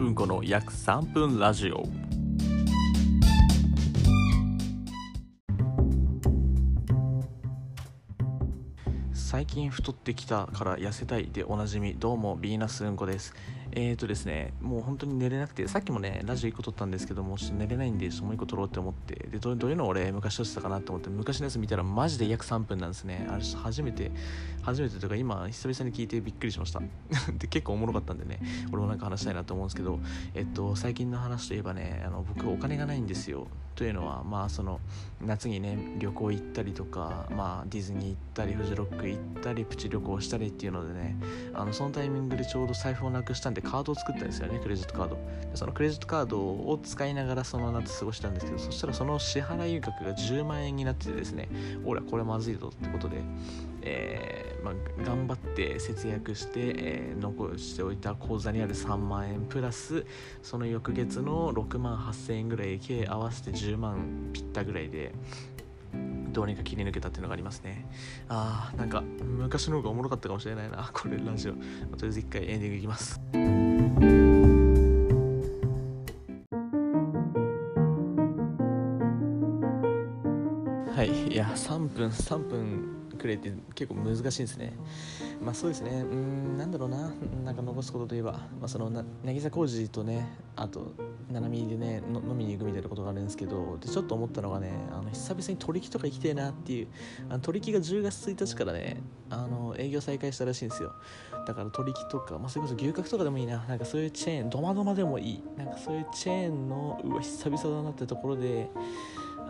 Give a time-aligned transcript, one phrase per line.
[0.00, 1.84] うんこの約3分ラジオ。
[9.30, 13.32] 最近太ってきたから痩せたいでおなじみどうもビーナスうんこです。
[13.70, 23.24] えーとですねもう本当に寝れなくてさっきもねラジオ1個撮ったんですけどもちょっと寝れないんでもう1個撮ろうって思ってでどういうの俺昔撮ってたかなと思って昔のやつ見たらマジで約3分なんですね。
[23.30, 24.10] あれ初めて
[24.62, 26.82] 初めてとか今久々に聞いてびっくりしました。
[27.38, 28.40] で結構おもろかったんでね
[28.72, 30.00] 俺もなんか話したいなと思うんですけど
[30.34, 33.46] えっと最近の話といえばねあの僕お金がないんですよ。
[33.76, 34.78] というのはまあその
[35.24, 41.16] 夏にね旅行行ったりとかまあディズニー行ったりフジロック行ったりたりプチ旅行したりっていうのでね
[41.54, 45.16] あのそのタイミングでちょうど財布をなくしたんでカードを作ったんですよねクレジットカード。
[45.16, 51.48] でそのクレジットカードを使いながらその夏過ごしたんですけどそしたらその支払い額が10万円になっててですね
[51.84, 53.22] 俺はこれまずいぞってことで
[53.82, 54.74] えーまあ、
[55.04, 60.04] 頑張って節約して、えー、残しておいた口座にある3万円プラス
[60.42, 65.12] その翌月の6万8000円ぐらい計合わせて10万ぴったぐらいで
[66.30, 67.86] どうにか切り抜けたっていうのがありますね。
[68.28, 70.90] あーなんか昔の方がおもろかったかもしれないな。
[70.94, 71.52] これラジオ。
[71.52, 71.64] とり
[72.04, 73.20] あえず一回エンディングいきます。
[80.94, 81.32] はい。
[81.32, 82.99] いや3分3分。
[83.20, 84.72] くれって結構難しいですね。
[85.42, 85.90] まあそうですね。
[85.90, 87.12] うんなんだろうな。
[87.44, 90.26] なんか残すことといえば、まあ、そのな渚浩二とね
[90.56, 90.92] あと
[91.30, 96.88] 七海でね飲みに行くみたいなことがあるんですけどでちょっと思ったのがねあの久々に取引とか行きたいなっていう
[97.28, 100.92] あの取引が10月1日からねあの営業再開したらしいんですよ。
[101.46, 103.58] だから取引とか、まあ、それこそ牛角とかでもいいな。
[103.68, 105.42] なんかそういうチェーンドマドマでもいい。
[105.56, 108.68] なんかそういうチェーンのうわ久々だなってところで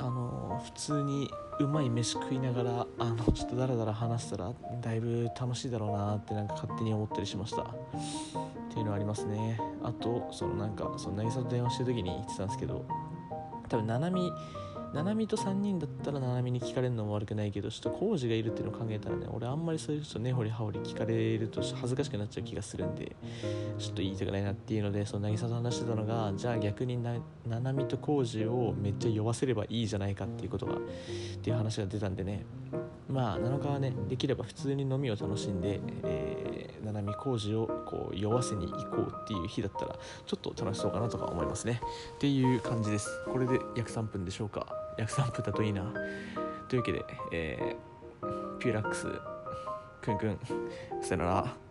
[0.00, 7.62] あの普通にうまい飯食いながらあのちょっとダラダラ話したらだいぶ楽しいだろうなってなんか勝手に思ったりしました。
[7.62, 9.60] っていうのはありますね。
[9.82, 12.86] あとそのなんかその渚と電話してる時に言ってたんですけど
[13.68, 14.32] 多分七海
[14.92, 23.14] 七海と3人だったら七海に聞かれるのも悪くないけどちょっと浩二がいるっていうのを考えたらね俺あんまりそういう人根掘り葉掘り聞かれると恥ずかしくなっちゃう気がするんで
[23.78, 27.14] ちょっと言いたくないなっていうのでその渚と話してたのがじゃあ逆にな
[27.46, 30.78] 七海と浩二をめっちゃ酔わせればいいじゃないかっていうことがっ
[31.40, 32.44] ていう話が出たんでね
[33.10, 41.80] まあ7日はねできれば普通に飲みを楽しんで、えー、七海浩二をこう酔わせに行こうっていう日だったらちょっと楽しそうかなとか思いますね。
[42.16, 43.08] っていう感じです。
[43.26, 44.66] これで約3分でしょうか。
[44.98, 45.92] 約3分だといいな。
[46.68, 49.06] というわけで、えー、ピューラックス
[50.00, 50.38] くんくん
[51.02, 51.69] さよなら。